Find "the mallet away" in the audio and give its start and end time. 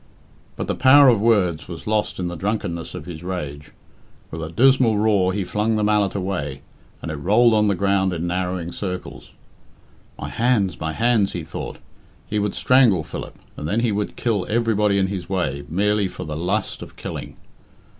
5.75-6.63